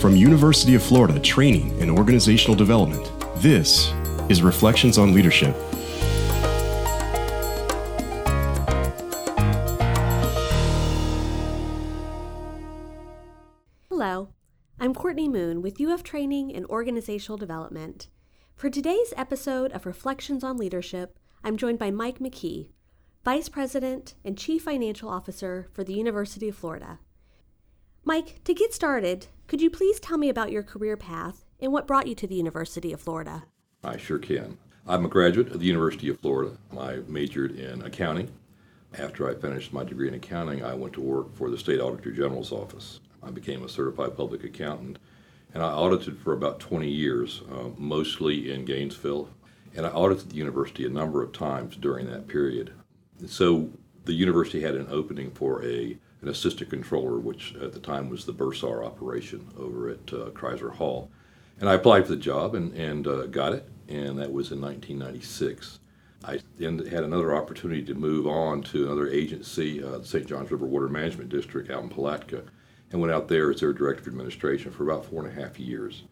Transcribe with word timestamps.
From 0.00 0.16
University 0.16 0.74
of 0.74 0.82
Florida 0.82 1.20
Training 1.20 1.78
and 1.80 1.90
Organizational 1.90 2.56
Development, 2.56 3.10
this 3.36 3.92
is 4.30 4.42
Reflections 4.42 4.96
on 4.96 5.14
Leadership. 5.14 5.54
Hello, 13.90 14.30
I'm 14.78 14.94
Courtney 14.94 15.28
Moon 15.28 15.60
with 15.60 15.78
UF 15.78 16.02
Training 16.02 16.54
and 16.54 16.64
Organizational 16.66 17.36
Development. 17.36 18.08
For 18.54 18.70
today's 18.70 19.12
episode 19.16 19.70
of 19.72 19.84
Reflections 19.84 20.42
on 20.42 20.56
Leadership, 20.56 21.18
I'm 21.44 21.58
joined 21.58 21.78
by 21.78 21.90
Mike 21.90 22.18
McKee, 22.18 22.70
Vice 23.22 23.50
President 23.50 24.14
and 24.24 24.38
Chief 24.38 24.62
Financial 24.62 25.10
Officer 25.10 25.68
for 25.74 25.84
the 25.84 25.92
University 25.92 26.48
of 26.48 26.56
Florida. 26.56 27.00
Mike, 28.02 28.42
to 28.44 28.54
get 28.54 28.72
started, 28.72 29.26
could 29.46 29.60
you 29.60 29.68
please 29.68 30.00
tell 30.00 30.16
me 30.16 30.30
about 30.30 30.50
your 30.50 30.62
career 30.62 30.96
path 30.96 31.44
and 31.60 31.70
what 31.70 31.86
brought 31.86 32.06
you 32.06 32.14
to 32.14 32.26
the 32.26 32.34
University 32.34 32.94
of 32.94 33.00
Florida? 33.00 33.44
I 33.84 33.98
sure 33.98 34.18
can. 34.18 34.56
I'm 34.86 35.04
a 35.04 35.08
graduate 35.08 35.48
of 35.48 35.60
the 35.60 35.66
University 35.66 36.08
of 36.08 36.18
Florida. 36.18 36.56
I 36.78 37.00
majored 37.08 37.58
in 37.58 37.82
accounting. 37.82 38.32
After 38.98 39.28
I 39.28 39.34
finished 39.34 39.70
my 39.70 39.84
degree 39.84 40.08
in 40.08 40.14
accounting, 40.14 40.64
I 40.64 40.72
went 40.72 40.94
to 40.94 41.02
work 41.02 41.36
for 41.36 41.50
the 41.50 41.58
State 41.58 41.78
Auditor 41.78 42.12
General's 42.12 42.52
office. 42.52 43.00
I 43.22 43.30
became 43.30 43.62
a 43.62 43.68
certified 43.68 44.16
public 44.16 44.44
accountant, 44.44 44.98
and 45.52 45.62
I 45.62 45.70
audited 45.70 46.18
for 46.18 46.32
about 46.32 46.58
20 46.58 46.88
years, 46.88 47.42
uh, 47.52 47.68
mostly 47.76 48.50
in 48.50 48.64
Gainesville. 48.64 49.28
And 49.76 49.84
I 49.84 49.90
audited 49.90 50.30
the 50.30 50.36
university 50.36 50.86
a 50.86 50.88
number 50.88 51.22
of 51.22 51.32
times 51.32 51.76
during 51.76 52.10
that 52.10 52.26
period. 52.26 52.72
So 53.26 53.68
the 54.04 54.12
university 54.12 54.60
had 54.60 54.74
an 54.74 54.86
opening 54.90 55.30
for 55.30 55.64
a 55.64 55.96
an 56.22 56.28
assistant 56.28 56.68
controller, 56.68 57.18
which 57.18 57.54
at 57.56 57.72
the 57.72 57.80
time 57.80 58.10
was 58.10 58.24
the 58.24 58.32
Bursar 58.32 58.84
operation 58.84 59.46
over 59.58 59.88
at 59.88 60.12
uh, 60.12 60.30
Criser 60.30 60.70
Hall. 60.70 61.10
And 61.58 61.68
I 61.68 61.74
applied 61.74 62.04
for 62.04 62.10
the 62.10 62.16
job 62.16 62.54
and, 62.54 62.74
and 62.74 63.06
uh, 63.06 63.26
got 63.26 63.54
it, 63.54 63.68
and 63.88 64.18
that 64.18 64.30
was 64.30 64.52
in 64.52 64.60
1996. 64.60 65.78
I 66.22 66.40
then 66.58 66.78
had 66.86 67.04
another 67.04 67.34
opportunity 67.34 67.82
to 67.84 67.94
move 67.94 68.26
on 68.26 68.62
to 68.64 68.84
another 68.84 69.08
agency, 69.08 69.82
uh, 69.82 69.98
the 69.98 70.04
St. 70.04 70.26
Johns 70.26 70.50
River 70.50 70.66
Water 70.66 70.88
Management 70.88 71.30
District 71.30 71.70
out 71.70 71.82
in 71.82 71.88
Palatka, 71.88 72.42
and 72.90 73.00
went 73.00 73.12
out 73.12 73.28
there 73.28 73.50
as 73.50 73.60
their 73.60 73.72
director 73.72 74.02
of 74.02 74.08
administration 74.08 74.70
for 74.70 74.84
about 74.84 75.06
four 75.06 75.24
and 75.24 75.38
a 75.38 75.40
half 75.42 75.58
years. 75.58 76.02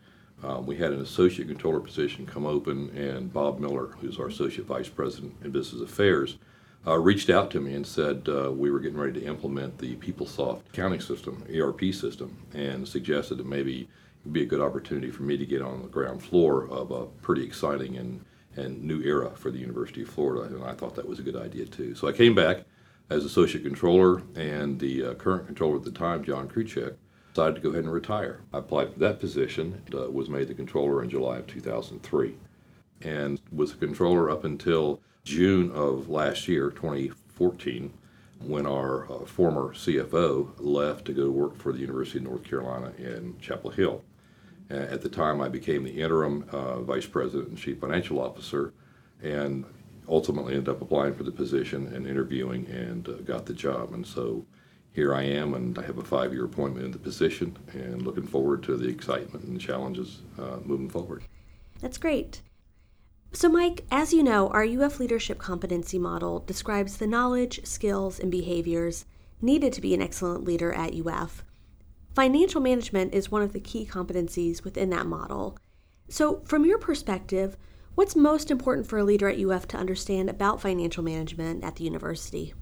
Um, 0.43 0.65
we 0.67 0.77
had 0.77 0.93
an 0.93 1.01
associate 1.01 1.49
controller 1.49 1.81
position 1.81 2.25
come 2.25 2.47
open, 2.47 2.91
and 2.97 3.33
Bob 3.33 3.59
Miller, 3.59 3.89
who's 4.01 4.19
our 4.19 4.29
associate 4.29 4.67
vice 4.67 4.89
president 4.89 5.35
in 5.43 5.51
business 5.51 5.83
affairs, 5.83 6.39
uh, 6.87 6.99
reached 6.99 7.31
out 7.31 7.51
to 7.51 7.61
me 7.61 7.75
and 7.75 7.87
said 7.87 8.29
uh, 8.29 8.51
we 8.51 8.71
were 8.71 8.81
getting 8.81 8.99
ready 8.99 9.21
to 9.21 9.27
implement 9.27 9.79
the 9.79 9.97
PeopleSoft 9.97 10.61
accounting 10.73 11.01
system, 11.01 11.45
ERP 11.55 11.93
system, 11.93 12.37
and 12.55 12.87
suggested 12.87 13.39
that 13.39 13.47
maybe 13.47 13.83
it 13.83 13.89
would 14.25 14.33
be 14.33 14.43
a 14.43 14.47
good 14.47 14.61
opportunity 14.61 15.11
for 15.11 15.23
me 15.23 15.37
to 15.37 15.47
get 15.47 15.63
on 15.63 15.83
the 15.83 15.89
ground 15.89 16.23
floor 16.23 16.69
of 16.69 16.91
a 16.91 17.07
pretty 17.23 17.45
exciting 17.45 17.97
and, 17.97 18.25
and 18.57 18.83
new 18.83 19.03
era 19.03 19.31
for 19.35 19.51
the 19.51 19.59
University 19.59 20.03
of 20.03 20.09
Florida. 20.09 20.55
And 20.55 20.65
I 20.65 20.73
thought 20.73 20.95
that 20.95 21.09
was 21.09 21.19
a 21.19 21.23
good 21.23 21.37
idea 21.37 21.67
too. 21.67 21.95
So 21.95 22.09
I 22.09 22.13
came 22.13 22.35
back 22.35 22.65
as 23.11 23.25
associate 23.25 23.65
controller, 23.65 24.23
and 24.35 24.79
the 24.79 25.05
uh, 25.05 25.15
current 25.15 25.47
controller 25.47 25.77
at 25.77 25.85
the 25.85 25.91
time, 25.91 26.23
John 26.23 26.49
Kruchek, 26.49 26.95
decided 27.33 27.55
to 27.55 27.61
go 27.61 27.71
ahead 27.71 27.85
and 27.85 27.93
retire. 27.93 28.41
I 28.53 28.59
applied 28.59 28.93
for 28.93 28.99
that 29.01 29.21
position, 29.21 29.83
uh, 29.95 30.11
was 30.11 30.29
made 30.29 30.49
the 30.49 30.55
controller 30.55 31.03
in 31.03 31.11
July 31.11 31.39
of 31.39 31.47
2003, 31.47 32.35
and 33.03 33.41
was 33.53 33.73
a 33.73 33.77
controller 33.77 34.31
up 34.31 34.45
until 34.45 35.01
June 35.29 35.71
of 35.73 36.09
last 36.09 36.49
year, 36.49 36.71
2014, 36.71 37.93
when 38.41 38.67
our 38.67 39.05
uh, 39.13 39.27
former 39.27 39.75
CFO 39.75 40.53
left 40.59 41.05
to 41.05 41.13
go 41.13 41.29
work 41.29 41.55
for 41.59 41.71
the 41.71 41.81
University 41.81 42.19
of 42.19 42.25
North 42.25 42.45
Carolina 42.45 42.93
in 42.97 43.39
Chapel 43.39 43.71
Hill. 43.71 44.03
At 44.71 45.03
the 45.03 45.09
time, 45.09 45.41
I 45.41 45.49
became 45.49 45.85
the 45.85 46.01
interim 46.01 46.47
uh, 46.51 46.81
vice 46.81 47.07
president 47.07 47.49
and 47.49 47.59
chief 47.59 47.79
financial 47.79 48.21
officer, 48.21 48.73
and 49.23 49.67
ultimately 50.09 50.55
ended 50.55 50.71
up 50.71 50.81
applying 50.81 51.15
for 51.15 51.25
the 51.25 51.33
position 51.33 51.89
and 51.95 52.07
interviewing 52.07 52.67
and 52.67 53.07
uh, 53.07 53.13
got 53.25 53.45
the 53.45 53.53
job. 53.53 53.93
And 53.93 54.07
so 54.07 54.47
here 54.93 55.15
I 55.15 55.25
am, 55.25 55.53
and 55.53 55.79
I 55.79 55.83
have 55.83 55.99
a 55.99 56.05
five 56.05 56.33
year 56.33 56.47
appointment 56.47 56.87
in 56.87 56.93
the 56.93 56.99
position, 56.99 57.57
and 57.73 58.01
looking 58.01 58.27
forward 58.27 58.63
to 58.65 58.79
the 58.79 58.89
excitement 58.89 59.45
and 59.45 59.61
challenges 59.61 60.23
uh, 60.39 60.57
moving 60.65 60.89
forward. 60.89 61.25
That's 61.81 61.99
great. 61.99 62.41
So, 63.39 63.49
Mike, 63.49 63.85
as 63.89 64.13
you 64.13 64.25
know, 64.25 64.49
our 64.49 64.65
UF 64.65 64.99
Leadership 64.99 65.39
Competency 65.39 65.97
Model 65.97 66.41
describes 66.41 66.97
the 66.97 67.07
knowledge, 67.07 67.65
skills, 67.65 68.19
and 68.19 68.33
behaviors 68.33 69.05
needed 69.41 69.73
to 69.75 69.81
be 69.81 69.95
an 69.95 70.03
excellent 70.03 70.43
leader 70.43 70.73
at 70.73 70.93
UF. 70.93 71.45
Financial 72.17 72.61
management 72.61 73.15
is 73.15 73.31
one 73.31 73.43
of 73.43 73.53
the 73.53 73.61
key 73.61 73.87
competencies 73.87 74.65
within 74.65 74.91
that 74.91 75.07
model. 75.07 75.57
So, 76.09 76.41
from 76.47 76.65
your 76.65 76.79
perspective, 76.79 77.57
what's 77.95 78.17
most 78.17 78.51
important 78.51 78.89
for 78.89 78.99
a 78.99 79.05
leader 79.05 79.29
at 79.29 79.39
UF 79.39 79.69
to 79.69 79.77
understand 79.77 80.29
about 80.29 80.61
financial 80.61 81.05
management 81.05 81.63
at 81.63 81.77
the 81.77 81.85
university? 81.85 82.55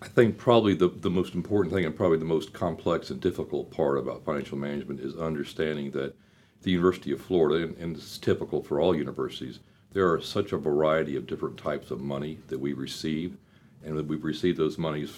I 0.00 0.08
think 0.08 0.38
probably 0.38 0.72
the, 0.72 0.88
the 0.88 1.10
most 1.10 1.34
important 1.34 1.74
thing 1.74 1.84
and 1.84 1.94
probably 1.94 2.16
the 2.16 2.24
most 2.24 2.54
complex 2.54 3.10
and 3.10 3.20
difficult 3.20 3.70
part 3.70 3.98
about 3.98 4.24
financial 4.24 4.56
management 4.56 5.00
is 5.00 5.14
understanding 5.16 5.90
that 5.90 6.14
the 6.62 6.70
University 6.70 7.12
of 7.12 7.20
Florida, 7.20 7.62
and, 7.66 7.76
and 7.76 7.94
it's 7.94 8.16
typical 8.16 8.62
for 8.62 8.80
all 8.80 8.96
universities, 8.96 9.60
there 9.92 10.10
are 10.12 10.20
such 10.20 10.52
a 10.52 10.58
variety 10.58 11.16
of 11.16 11.26
different 11.26 11.56
types 11.56 11.90
of 11.90 12.00
money 12.00 12.38
that 12.48 12.60
we 12.60 12.72
receive, 12.72 13.36
and 13.84 14.08
we've 14.08 14.24
received 14.24 14.58
those 14.58 14.78
monies 14.78 15.12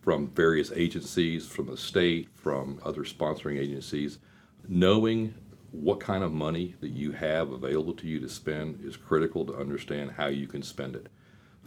from 0.00 0.28
various 0.28 0.72
agencies, 0.72 1.46
from 1.46 1.66
the 1.66 1.76
state, 1.76 2.28
from 2.34 2.80
other 2.84 3.02
sponsoring 3.02 3.58
agencies. 3.58 4.18
Knowing 4.66 5.34
what 5.70 6.00
kind 6.00 6.24
of 6.24 6.32
money 6.32 6.74
that 6.80 6.90
you 6.90 7.12
have 7.12 7.50
available 7.50 7.92
to 7.92 8.06
you 8.06 8.18
to 8.20 8.28
spend 8.28 8.82
is 8.82 8.96
critical 8.96 9.44
to 9.44 9.54
understand 9.54 10.12
how 10.12 10.26
you 10.26 10.46
can 10.46 10.62
spend 10.62 10.96
it. 10.96 11.08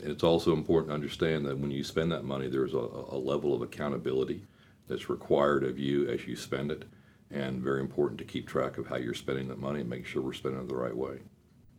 And 0.02 0.10
it's 0.10 0.24
also 0.24 0.54
important 0.54 0.90
to 0.90 0.96
understand 0.96 1.46
that 1.46 1.58
when 1.58 1.70
you 1.70 1.84
spend 1.84 2.12
that 2.12 2.26
money, 2.26 2.48
there's 2.48 2.74
a, 2.74 2.78
a 2.78 3.18
level 3.18 3.54
of 3.54 3.62
accountability 3.62 4.44
that's 4.88 5.10
required 5.10 5.64
of 5.64 5.78
you 5.78 6.10
as 6.10 6.26
you 6.26 6.36
spend 6.36 6.72
it, 6.72 6.86
and 7.30 7.62
very 7.62 7.80
important 7.80 8.18
to 8.18 8.26
keep 8.26 8.48
track 8.48 8.78
of 8.78 8.88
how 8.88 8.98
you're 8.98 9.14
spending 9.14 9.48
that 9.50 9.60
money 9.60 9.82
and 9.82 9.90
make 9.90 10.06
sure 10.06 10.22
we're 10.22 10.34
spending 10.34 10.62
it 10.62 10.68
the 10.68 10.76
right 10.76 10.96
way. 10.96 11.20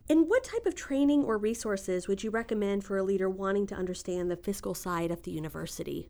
And 0.08 0.28
what 0.28 0.44
type 0.44 0.66
of 0.66 0.74
training 0.74 1.24
or 1.24 1.38
resources 1.38 2.08
would 2.08 2.22
you 2.22 2.30
recommend 2.30 2.84
for 2.84 2.98
a 2.98 3.02
leader 3.02 3.30
wanting 3.30 3.66
to 3.68 3.74
understand 3.74 4.30
the 4.30 4.36
fiscal 4.36 4.74
side 4.74 5.10
of 5.10 5.22
the 5.22 5.30
university? 5.30 6.08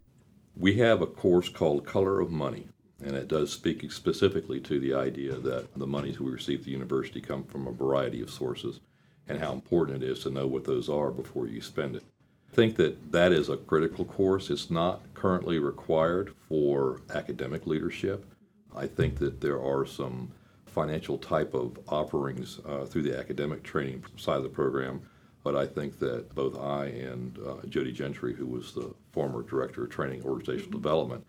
We 0.56 0.78
have 0.78 1.02
a 1.02 1.06
course 1.06 1.48
called 1.48 1.86
Color 1.86 2.20
of 2.20 2.30
Money, 2.30 2.68
and 3.04 3.14
it 3.14 3.28
does 3.28 3.52
speak 3.52 3.90
specifically 3.92 4.60
to 4.60 4.80
the 4.80 4.94
idea 4.94 5.34
that 5.34 5.74
the 5.74 5.86
monies 5.86 6.20
we 6.20 6.30
receive 6.30 6.60
at 6.60 6.64
the 6.64 6.70
university 6.72 7.20
come 7.20 7.44
from 7.44 7.66
a 7.66 7.72
variety 7.72 8.22
of 8.22 8.30
sources 8.30 8.80
and 9.28 9.38
how 9.38 9.52
important 9.52 10.02
it 10.02 10.08
is 10.08 10.20
to 10.20 10.30
know 10.30 10.46
what 10.46 10.64
those 10.64 10.88
are 10.88 11.10
before 11.10 11.46
you 11.46 11.60
spend 11.60 11.96
it. 11.96 12.02
I 12.50 12.54
think 12.54 12.76
that 12.76 13.12
that 13.12 13.32
is 13.32 13.48
a 13.48 13.56
critical 13.56 14.04
course. 14.04 14.50
It's 14.50 14.70
not 14.70 15.00
currently 15.14 15.58
required 15.58 16.34
for 16.48 17.00
academic 17.14 17.66
leadership. 17.66 18.26
I 18.74 18.86
think 18.86 19.18
that 19.18 19.40
there 19.40 19.62
are 19.62 19.86
some 19.86 20.32
financial 20.72 21.18
type 21.18 21.54
of 21.54 21.78
offerings 21.88 22.60
uh, 22.66 22.84
through 22.84 23.02
the 23.02 23.18
academic 23.18 23.62
training 23.62 24.04
side 24.16 24.36
of 24.36 24.42
the 24.42 24.48
program. 24.48 25.02
But 25.44 25.56
I 25.56 25.66
think 25.66 25.98
that 25.98 26.34
both 26.34 26.58
I 26.58 26.86
and 26.86 27.38
uh, 27.38 27.66
Jody 27.68 27.92
Gentry, 27.92 28.34
who 28.34 28.46
was 28.46 28.72
the 28.72 28.94
former 29.12 29.42
director 29.42 29.84
of 29.84 29.90
training 29.90 30.22
organizational 30.24 30.70
development, 30.70 31.24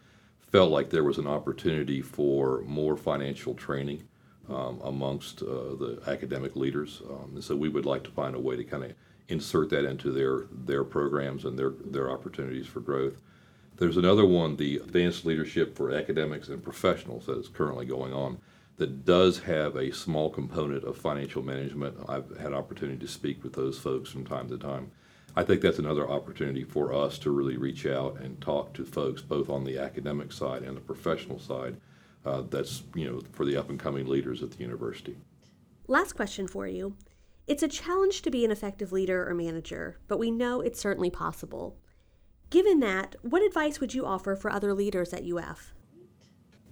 felt 0.52 0.72
like 0.72 0.90
there 0.90 1.04
was 1.04 1.18
an 1.18 1.28
opportunity 1.28 2.02
for 2.02 2.62
more 2.68 2.96
financial 2.96 3.56
training 3.56 4.08
um, 4.50 4.80
amongst 4.84 5.42
uh, 5.42 5.46
the 5.46 6.00
academic 6.08 6.56
leaders. 6.56 7.02
Um, 7.10 7.32
and 7.34 7.44
so 7.44 7.56
we 7.56 7.70
would 7.70 7.86
like 7.86 8.04
to 8.04 8.12
find 8.12 8.36
a 8.36 8.40
way 8.40 8.56
to 8.56 8.64
kind 8.64 8.84
of 8.84 8.94
insert 9.30 9.70
that 9.70 9.86
into 9.86 10.12
their 10.12 10.46
their 10.52 10.84
programs 10.84 11.46
and 11.46 11.58
their 11.58 11.72
their 11.86 12.12
opportunities 12.12 12.68
for 12.68 12.82
growth. 12.82 13.22
There's 13.78 13.98
another 13.98 14.26
one, 14.26 14.56
the 14.56 14.78
Advanced 14.78 15.26
Leadership 15.26 15.76
for 15.76 15.92
Academics 15.92 16.50
and 16.50 16.62
Professionals, 16.62 17.26
that 17.26 17.40
is 17.40 17.48
currently 17.48 17.86
going 17.86 18.14
on 18.14 18.38
that 18.78 19.06
does 19.06 19.40
have 19.40 19.76
a 19.76 19.94
small 19.94 20.30
component 20.30 20.84
of 20.84 20.98
financial 20.98 21.44
management. 21.44 21.98
I've 22.08 22.38
had 22.38 22.54
opportunity 22.54 22.98
to 23.00 23.08
speak 23.08 23.44
with 23.44 23.54
those 23.54 23.78
folks 23.78 24.10
from 24.10 24.26
time 24.26 24.50
to 24.50 24.58
time. 24.58 24.92
I 25.36 25.44
think 25.44 25.62
that's 25.62 25.80
another 25.80 26.10
opportunity 26.10 26.64
for 26.64 26.94
us 26.94 27.18
to 27.20 27.32
really 27.32 27.58
reach 27.58 27.86
out 27.86 28.20
and 28.20 28.40
talk 28.40 28.74
to 28.74 28.86
folks 28.86 29.22
both 29.22 29.50
on 29.50 29.64
the 29.64 29.80
academic 29.80 30.32
side 30.32 30.64
and 30.64 30.78
the 30.78 30.82
professional 30.82 31.40
side. 31.40 31.78
Uh, 32.26 32.44
that's 32.50 32.84
you 32.96 33.10
know 33.10 33.22
for 33.32 33.46
the 33.46 33.58
up 33.58 33.70
and 33.70 33.80
coming 33.80 34.08
leaders 34.08 34.42
at 34.42 34.52
the 34.52 34.64
university. 34.64 35.18
Last 35.88 36.14
question 36.14 36.48
for 36.48 36.68
you. 36.68 36.96
It's 37.46 37.64
a 37.64 37.68
challenge 37.68 38.22
to 38.22 38.32
be 38.32 38.46
an 38.46 38.52
effective 38.52 38.94
leader 38.94 39.28
or 39.28 39.34
manager, 39.34 39.98
but 40.08 40.18
we 40.18 40.32
know 40.32 40.62
it's 40.62 40.80
certainly 40.80 41.10
possible. 41.10 41.78
Given 42.50 42.80
that, 42.80 43.16
what 43.22 43.42
advice 43.42 43.82
would 43.82 43.94
you 43.94 44.06
offer 44.06 44.36
for 44.36 44.50
other 44.50 44.74
leaders 44.74 45.12
at 45.12 45.26
UF? 45.26 45.74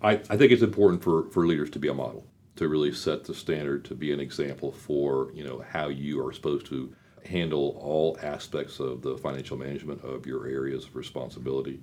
I, 0.03 0.13
I 0.13 0.37
think 0.37 0.51
it's 0.51 0.63
important 0.63 1.03
for, 1.03 1.29
for 1.29 1.45
leaders 1.45 1.69
to 1.71 1.79
be 1.79 1.87
a 1.87 1.93
model, 1.93 2.25
to 2.55 2.67
really 2.67 2.91
set 2.91 3.23
the 3.23 3.33
standard, 3.33 3.85
to 3.85 3.95
be 3.95 4.11
an 4.11 4.19
example 4.19 4.71
for 4.71 5.31
you 5.33 5.43
know 5.43 5.63
how 5.69 5.89
you 5.89 6.25
are 6.25 6.33
supposed 6.33 6.65
to 6.67 6.93
handle 7.25 7.77
all 7.79 8.17
aspects 8.23 8.79
of 8.79 9.01
the 9.01 9.17
financial 9.17 9.57
management 9.57 10.03
of 10.03 10.25
your 10.25 10.47
areas 10.47 10.85
of 10.85 10.95
responsibility. 10.95 11.81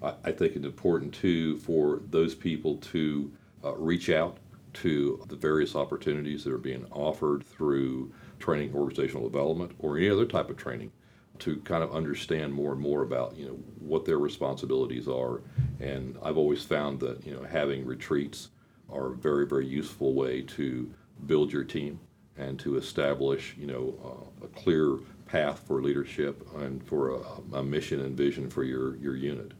I, 0.00 0.14
I 0.24 0.32
think 0.32 0.54
it's 0.54 0.64
important 0.64 1.12
too 1.12 1.58
for 1.58 2.02
those 2.10 2.34
people 2.34 2.76
to 2.76 3.32
uh, 3.64 3.74
reach 3.74 4.08
out 4.08 4.38
to 4.74 5.24
the 5.28 5.34
various 5.34 5.74
opportunities 5.74 6.44
that 6.44 6.52
are 6.52 6.58
being 6.58 6.86
offered 6.92 7.44
through 7.44 8.12
training 8.38 8.72
organizational 8.74 9.28
development 9.28 9.72
or 9.80 9.96
any 9.96 10.08
other 10.08 10.26
type 10.26 10.48
of 10.50 10.56
training 10.56 10.92
to 11.40 11.56
kind 11.60 11.82
of 11.82 11.94
understand 11.94 12.52
more 12.52 12.72
and 12.72 12.80
more 12.80 13.02
about 13.02 13.36
you 13.36 13.46
know 13.46 13.58
what 13.78 14.04
their 14.04 14.18
responsibilities 14.18 15.08
are 15.08 15.42
and 15.80 16.16
I've 16.22 16.36
always 16.36 16.62
found 16.62 17.00
that 17.00 17.26
you 17.26 17.34
know 17.34 17.42
having 17.42 17.84
retreats 17.84 18.50
are 18.90 19.12
a 19.12 19.14
very 19.14 19.46
very 19.46 19.66
useful 19.66 20.14
way 20.14 20.42
to 20.42 20.90
build 21.26 21.52
your 21.52 21.64
team 21.64 22.00
and 22.36 22.58
to 22.60 22.76
establish 22.76 23.54
you 23.58 23.66
know 23.66 23.94
uh, 24.04 24.44
a 24.46 24.48
clear 24.48 24.98
path 25.26 25.60
for 25.66 25.82
leadership 25.82 26.46
and 26.56 26.82
for 26.84 27.10
a, 27.10 27.58
a 27.58 27.62
mission 27.62 28.00
and 28.00 28.16
vision 28.16 28.48
for 28.50 28.64
your 28.64 28.96
your 28.96 29.14
unit. 29.14 29.52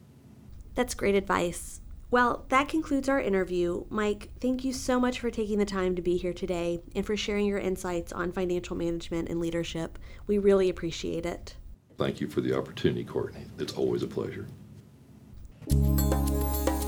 That's 0.75 0.94
great 0.94 1.14
advice. 1.14 1.80
Well, 2.10 2.46
that 2.48 2.70
concludes 2.70 3.08
our 3.08 3.20
interview. 3.20 3.84
Mike, 3.90 4.30
thank 4.40 4.64
you 4.64 4.72
so 4.72 4.98
much 4.98 5.20
for 5.20 5.30
taking 5.30 5.58
the 5.58 5.66
time 5.66 5.94
to 5.94 6.00
be 6.00 6.16
here 6.16 6.32
today 6.32 6.80
and 6.94 7.04
for 7.04 7.19
sharing 7.19 7.44
your 7.44 7.58
insights 7.58 8.14
on 8.14 8.32
financial 8.32 8.76
management 8.76 9.28
and 9.28 9.40
leadership. 9.40 9.98
We 10.26 10.38
really 10.38 10.70
appreciate 10.70 11.26
it. 11.26 11.56
Thank 11.98 12.20
you 12.20 12.28
for 12.28 12.40
the 12.40 12.56
opportunity, 12.56 13.04
Courtney. 13.04 13.44
It's 13.58 13.72
always 13.72 14.04
a 14.04 14.06
pleasure. 14.06 14.46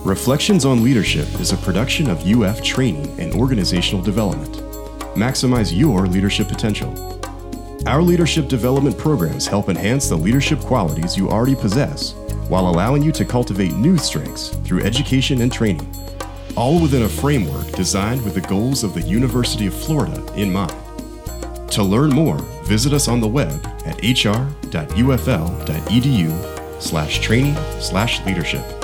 Reflections 0.05 0.65
on 0.65 0.85
Leadership 0.85 1.27
is 1.41 1.51
a 1.51 1.57
production 1.57 2.09
of 2.09 2.25
UF 2.25 2.63
Training 2.63 3.19
and 3.19 3.35
Organizational 3.35 4.05
Development. 4.05 4.55
Maximize 5.17 5.77
your 5.77 6.07
leadership 6.07 6.47
potential. 6.47 6.95
Our 7.89 8.03
leadership 8.03 8.47
development 8.47 8.97
programs 8.97 9.49
help 9.49 9.69
enhance 9.69 10.09
the 10.09 10.17
leadership 10.17 10.61
qualities 10.61 11.17
you 11.17 11.29
already 11.29 11.57
possess 11.57 12.13
while 12.49 12.69
allowing 12.69 13.03
you 13.03 13.11
to 13.13 13.25
cultivate 13.25 13.73
new 13.73 13.99
strengths 13.99 14.51
through 14.65 14.83
education 14.83 15.41
and 15.41 15.53
training, 15.53 15.93
all 16.57 16.81
within 16.81 17.03
a 17.03 17.09
framework 17.09 17.67
designed 17.73 18.23
with 18.25 18.35
the 18.35 18.41
goals 18.43 18.85
of 18.85 18.95
the 18.95 19.03
University 19.03 19.67
of 19.67 19.75
Florida 19.75 20.25
in 20.35 20.53
mind. 20.53 20.80
To 21.81 21.85
learn 21.85 22.11
more, 22.11 22.37
visit 22.65 22.93
us 22.93 23.09
on 23.09 23.21
the 23.21 23.27
web 23.27 23.67
at 23.87 23.97
hr.ufl.edu 24.03 24.43
slash 26.83 27.21
training 27.21 27.57
slash 27.81 28.23
leadership. 28.27 28.80